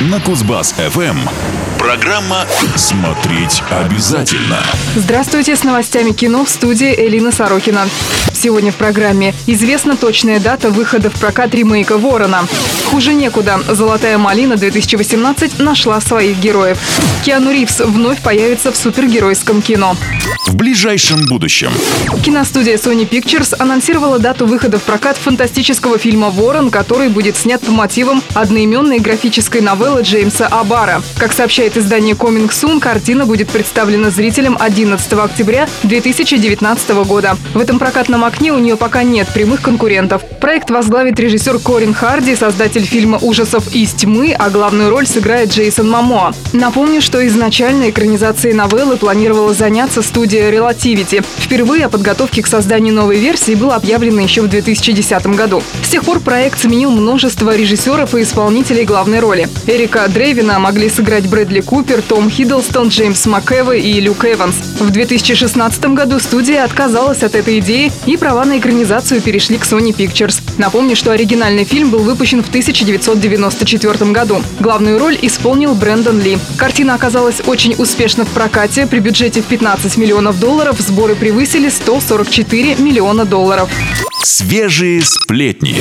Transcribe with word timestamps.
на 0.00 0.18
Кузбасс-ФМ. 0.18 1.28
Программа 1.78 2.46
«Смотреть 2.76 3.62
обязательно». 3.70 4.58
Здравствуйте, 4.96 5.56
с 5.56 5.64
новостями 5.64 6.12
кино 6.12 6.44
в 6.44 6.48
студии 6.48 6.94
Элина 6.94 7.32
Сорокина. 7.32 7.86
Сегодня 8.32 8.72
в 8.72 8.76
программе 8.76 9.34
известна 9.46 9.96
точная 9.96 10.40
дата 10.40 10.70
выхода 10.70 11.10
в 11.10 11.20
прокат 11.20 11.54
ремейка 11.54 11.98
«Ворона». 11.98 12.46
Хуже 12.90 13.14
некуда. 13.14 13.60
«Золотая 13.68 14.18
малина» 14.18 14.56
2018 14.56 15.60
нашла 15.60 16.00
своих 16.00 16.38
героев. 16.38 16.78
Киану 17.24 17.52
Ривз 17.52 17.80
вновь 17.80 18.20
появится 18.20 18.72
в 18.72 18.76
супергеройском 18.76 19.62
кино. 19.62 19.96
В 20.46 20.56
ближайшем 20.56 21.24
будущем. 21.28 21.70
Киностудия 22.24 22.76
Sony 22.76 23.08
Pictures 23.08 23.54
анонсировала 23.56 24.18
дату 24.18 24.46
выхода 24.46 24.80
в 24.80 24.82
прокат 24.82 25.16
фантастического 25.16 25.96
фильма 25.96 26.30
«Ворон», 26.30 26.70
который 26.70 27.08
будет 27.08 27.36
снят 27.36 27.60
по 27.60 27.70
мотивам 27.70 28.20
одноименной 28.34 28.98
графической 28.98 29.60
новеллы 29.60 30.02
Джеймса 30.02 30.48
Абара. 30.48 31.02
Как 31.18 31.32
сообщает 31.32 31.76
издание 31.76 32.16
Coming 32.16 32.48
Soon, 32.48 32.80
картина 32.80 33.26
будет 33.26 33.48
представлена 33.50 34.10
зрителям 34.10 34.56
11 34.58 35.12
октября 35.12 35.68
2019 35.84 36.90
года. 37.06 37.36
В 37.54 37.60
этом 37.60 37.78
прокатном 37.78 38.24
окне 38.24 38.52
у 38.52 38.58
нее 38.58 38.76
пока 38.76 39.04
нет 39.04 39.28
прямых 39.32 39.62
конкурентов. 39.62 40.22
Проект 40.40 40.70
возглавит 40.70 41.20
режиссер 41.20 41.60
Корин 41.60 41.94
Харди, 41.94 42.34
создатель 42.34 42.79
фильма 42.84 43.18
ужасов 43.18 43.74
«Из 43.74 43.92
тьмы», 43.92 44.32
а 44.32 44.50
главную 44.50 44.90
роль 44.90 45.06
сыграет 45.06 45.52
Джейсон 45.52 45.90
Мамоа. 45.90 46.32
Напомню, 46.52 47.00
что 47.00 47.26
изначально 47.26 47.90
экранизацией 47.90 48.54
новеллы 48.54 48.96
планировала 48.96 49.54
заняться 49.54 50.02
студия 50.02 50.50
Relativity. 50.50 51.24
Впервые 51.38 51.86
о 51.86 51.88
подготовке 51.88 52.42
к 52.42 52.46
созданию 52.46 52.94
новой 52.94 53.18
версии 53.18 53.54
было 53.54 53.76
объявлено 53.76 54.20
еще 54.20 54.42
в 54.42 54.48
2010 54.48 55.26
году. 55.28 55.62
С 55.82 55.88
тех 55.88 56.04
пор 56.04 56.20
проект 56.20 56.60
сменил 56.60 56.90
множество 56.90 57.56
режиссеров 57.56 58.14
и 58.14 58.22
исполнителей 58.22 58.84
главной 58.84 59.20
роли. 59.20 59.48
Эрика 59.66 60.06
Дрейвина 60.08 60.58
могли 60.58 60.88
сыграть 60.88 61.28
Брэдли 61.28 61.60
Купер, 61.60 62.02
Том 62.02 62.30
Хиддлстон, 62.30 62.88
Джеймс 62.88 63.26
МакЭвой 63.26 63.80
и 63.80 64.00
Люк 64.00 64.24
Эванс. 64.24 64.56
В 64.78 64.90
2016 64.90 65.84
году 65.94 66.18
студия 66.18 66.64
отказалась 66.64 67.22
от 67.22 67.34
этой 67.34 67.58
идеи 67.60 67.92
и 68.06 68.16
права 68.16 68.44
на 68.44 68.58
экранизацию 68.58 69.20
перешли 69.20 69.58
к 69.58 69.64
Sony 69.64 69.94
Pictures. 69.94 70.40
Напомню, 70.58 70.96
что 70.96 71.12
оригинальный 71.12 71.64
фильм 71.64 71.90
был 71.90 72.00
выпущен 72.00 72.42
в 72.42 72.48
1994 72.70 74.12
году. 74.12 74.42
Главную 74.60 74.98
роль 74.98 75.18
исполнил 75.22 75.74
Брэндон 75.74 76.20
Ли. 76.20 76.38
Картина 76.56 76.94
оказалась 76.94 77.40
очень 77.46 77.74
успешна 77.76 78.24
в 78.24 78.28
прокате. 78.28 78.86
При 78.86 79.00
бюджете 79.00 79.42
в 79.42 79.46
15 79.46 79.96
миллионов 79.96 80.38
долларов 80.38 80.78
сборы 80.78 81.16
превысили 81.16 81.68
144 81.68 82.76
миллиона 82.76 83.24
долларов. 83.24 83.68
Свежие 84.22 85.00
сплетни. 85.00 85.76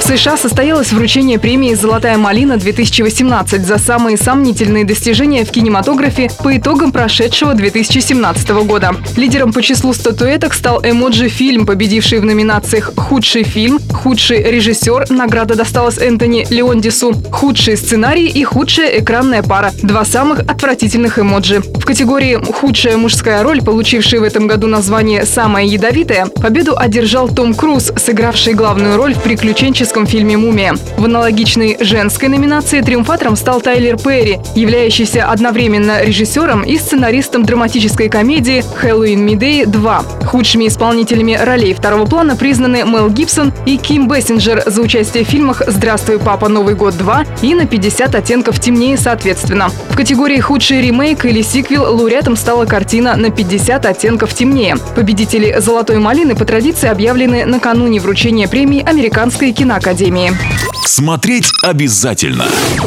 В 0.00 0.02
США 0.02 0.38
состоялось 0.38 0.92
вручение 0.92 1.38
премии 1.38 1.74
«Золотая 1.74 2.16
малина-2018» 2.16 3.66
за 3.66 3.76
самые 3.76 4.16
сомнительные 4.16 4.86
достижения 4.86 5.44
в 5.44 5.50
кинематографе 5.50 6.30
по 6.42 6.56
итогам 6.56 6.90
прошедшего 6.90 7.52
2017 7.52 8.48
года. 8.64 8.96
Лидером 9.18 9.52
по 9.52 9.60
числу 9.60 9.92
статуэток 9.92 10.54
стал 10.54 10.80
«Эмоджи-фильм», 10.82 11.66
победивший 11.66 12.20
в 12.20 12.24
номинациях 12.24 12.92
«Худший 12.96 13.42
фильм», 13.42 13.78
«Худший 13.92 14.42
режиссер», 14.42 15.10
награда 15.10 15.54
досталась 15.54 15.98
Энтони 15.98 16.46
Леондису, 16.48 17.12
«Худший 17.30 17.76
сценарий» 17.76 18.26
и 18.26 18.42
«Худшая 18.42 19.00
экранная 19.00 19.42
пара»– 19.42 19.70
два 19.82 20.06
самых 20.06 20.40
отвратительных 20.40 21.18
эмоджи. 21.18 21.60
В 21.60 21.84
категории 21.84 22.36
«Худшая 22.36 22.96
мужская 22.96 23.42
роль», 23.42 23.60
получивший 23.60 24.20
в 24.20 24.22
этом 24.22 24.46
году 24.46 24.66
название 24.66 25.26
«Самая 25.26 25.66
ядовитая», 25.66 26.24
победу 26.26 26.74
одержал 26.74 27.28
Том 27.28 27.52
Круз 27.52 27.81
Круз, 27.82 27.92
сыгравший 27.96 28.54
главную 28.54 28.96
роль 28.96 29.14
в 29.14 29.22
приключенческом 29.22 30.06
фильме 30.06 30.36
«Мумия». 30.36 30.74
В 30.96 31.04
аналогичной 31.04 31.78
женской 31.80 32.28
номинации 32.28 32.80
триумфатором 32.80 33.34
стал 33.34 33.60
Тайлер 33.60 33.96
Перри, 33.96 34.38
являющийся 34.54 35.24
одновременно 35.28 36.04
режиссером 36.04 36.62
и 36.62 36.76
сценаристом 36.78 37.44
драматической 37.44 38.08
комедии 38.08 38.62
«Хэллоуин 38.76 39.24
Мидей 39.24 39.64
2». 39.64 40.26
Худшими 40.26 40.68
исполнителями 40.68 41.34
ролей 41.34 41.74
второго 41.74 42.06
плана 42.06 42.36
признаны 42.36 42.84
Мел 42.84 43.08
Гибсон 43.08 43.52
и 43.66 43.76
Ким 43.78 44.06
Бессинджер 44.06 44.62
за 44.66 44.80
участие 44.80 45.24
в 45.24 45.28
фильмах 45.28 45.62
«Здравствуй, 45.66 46.20
папа, 46.20 46.48
Новый 46.48 46.74
год 46.74 46.94
2» 46.94 47.26
и 47.42 47.54
«На 47.54 47.66
50 47.66 48.14
оттенков 48.14 48.60
темнее» 48.60 48.96
соответственно. 48.96 49.70
В 49.88 49.96
категории 49.96 50.38
«Худший 50.38 50.82
ремейк» 50.82 51.24
или 51.24 51.42
«Сиквел» 51.42 51.82
лауреатом 51.96 52.36
стала 52.36 52.64
картина 52.64 53.16
«На 53.16 53.30
50 53.30 53.86
оттенков 53.86 54.34
темнее». 54.34 54.76
Победители 54.94 55.56
«Золотой 55.58 55.98
малины» 55.98 56.36
по 56.36 56.44
традиции 56.44 56.88
объявлены 56.88 57.44
на 57.44 57.58
накануне 57.72 58.00
вручения 58.00 58.48
премии 58.48 58.84
Американской 58.84 59.50
киноакадемии. 59.52 60.32
Смотреть 60.84 61.52
обязательно. 61.62 62.44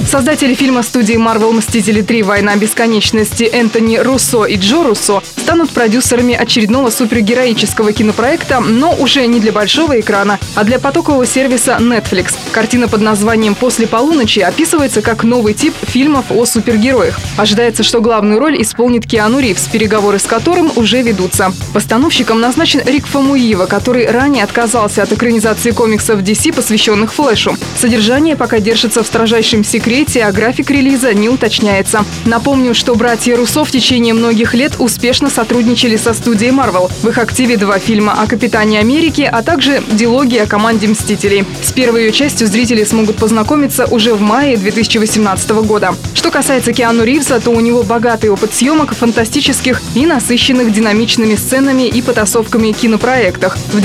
Создатели 0.07 0.53
фильма 0.53 0.83
студии 0.83 1.15
Marvel 1.15 1.53
«Мстители 1.53 2.03
3. 2.03 2.21
Война 2.21 2.55
бесконечности» 2.55 3.45
Энтони 3.45 3.97
Руссо 3.97 4.43
и 4.43 4.57
Джо 4.57 4.83
Руссо 4.83 5.21
станут 5.37 5.71
продюсерами 5.71 6.35
очередного 6.35 6.91
супергероического 6.91 7.93
кинопроекта, 7.93 8.59
но 8.59 8.93
уже 8.93 9.25
не 9.25 9.39
для 9.39 9.51
большого 9.51 9.99
экрана, 9.99 10.37
а 10.53 10.63
для 10.63 10.77
потокового 10.77 11.25
сервиса 11.25 11.77
Netflix. 11.79 12.33
Картина 12.51 12.87
под 12.87 13.01
названием 13.01 13.55
«После 13.55 13.87
полуночи» 13.87 14.39
описывается 14.39 15.01
как 15.01 15.23
новый 15.23 15.55
тип 15.55 15.73
фильмов 15.81 16.25
о 16.29 16.45
супергероях. 16.45 17.17
Ожидается, 17.37 17.81
что 17.81 18.01
главную 18.01 18.39
роль 18.39 18.61
исполнит 18.61 19.07
Киану 19.07 19.39
Ривз, 19.39 19.67
переговоры 19.67 20.19
с 20.19 20.23
которым 20.25 20.71
уже 20.75 21.01
ведутся. 21.01 21.51
Постановщиком 21.73 22.39
назначен 22.39 22.81
Рик 22.85 23.07
Фамуива, 23.07 23.65
который 23.65 24.05
ранее 24.05 24.43
отказался 24.43 24.74
от 24.75 25.13
экранизации 25.13 25.71
комиксов 25.71 26.19
DC, 26.19 26.53
посвященных 26.53 27.13
Флэшу. 27.13 27.55
Содержание 27.79 28.35
пока 28.35 28.59
держится 28.59 29.03
в 29.03 29.07
строжайшем 29.07 29.63
секрете, 29.63 30.23
а 30.25 30.33
график 30.33 30.69
релиза 30.69 31.13
не 31.13 31.29
уточняется. 31.29 32.03
Напомню, 32.25 32.75
что 32.75 32.93
братья 32.95 33.37
Руссо 33.37 33.63
в 33.63 33.71
течение 33.71 34.13
многих 34.13 34.53
лет 34.53 34.73
успешно 34.79 35.29
сотрудничали 35.29 35.95
со 35.95 36.13
студией 36.13 36.51
Marvel. 36.51 36.91
В 37.03 37.07
их 37.07 37.17
активе 37.17 37.55
два 37.55 37.79
фильма 37.79 38.21
о 38.21 38.27
Капитане 38.27 38.79
Америки, 38.79 39.21
а 39.31 39.43
также 39.43 39.81
дилогия 39.93 40.43
о 40.43 40.45
команде 40.45 40.87
Мстителей. 40.87 41.45
С 41.63 41.71
первой 41.71 42.05
ее 42.05 42.11
частью 42.11 42.47
зрители 42.47 42.83
смогут 42.83 43.15
познакомиться 43.15 43.85
уже 43.85 44.13
в 44.13 44.19
мае 44.19 44.57
2018 44.57 45.51
года. 45.51 45.95
Что 46.13 46.31
касается 46.31 46.73
Киану 46.73 47.05
Ривза, 47.05 47.39
то 47.39 47.51
у 47.51 47.61
него 47.61 47.83
богатый 47.83 48.29
опыт 48.29 48.53
съемок 48.53 48.93
фантастических 48.93 49.81
и 49.95 50.05
насыщенных 50.05 50.73
динамичными 50.73 51.35
сценами 51.35 51.87
и 51.87 52.01
потасовками 52.01 52.73
кинопроектах. 52.73 53.57
В 53.71 53.79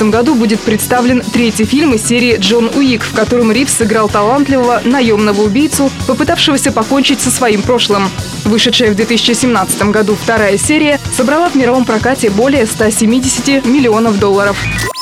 2019 0.00 0.10
году 0.10 0.34
будет 0.34 0.60
представлен 0.60 1.22
третий 1.32 1.64
фильм 1.64 1.92
из 1.92 2.06
серии 2.06 2.38
«Джон 2.38 2.70
Уик», 2.74 3.02
в 3.02 3.12
котором 3.12 3.52
Ривз 3.52 3.74
сыграл 3.74 4.08
талантливого 4.08 4.80
наемного 4.84 5.42
убийцу, 5.42 5.90
попытавшегося 6.06 6.72
покончить 6.72 7.20
со 7.20 7.30
своим 7.30 7.60
прошлым. 7.60 8.08
Вышедшая 8.44 8.92
в 8.92 8.96
2017 8.96 9.82
году 9.90 10.16
вторая 10.20 10.56
серия 10.56 10.98
собрала 11.14 11.50
в 11.50 11.54
мировом 11.54 11.84
прокате 11.84 12.30
более 12.30 12.66
170 12.66 13.66
миллионов 13.66 14.18
долларов. 14.18 14.56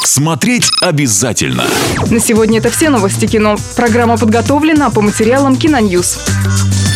Смотреть 0.04 0.68
обязательно. 0.82 1.64
На 2.10 2.18
сегодня 2.18 2.58
это 2.58 2.70
все 2.70 2.88
новости 2.88 3.26
кино. 3.26 3.56
Программа 3.76 4.16
подготовлена 4.16 4.90
по 4.90 5.00
материалам 5.00 5.56
Киноньюз. 5.56 6.18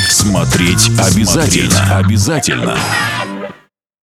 Смотреть 0.09 0.89
обязательно. 0.99 1.71
Смотреть 1.71 1.75
обязательно. 1.91 2.79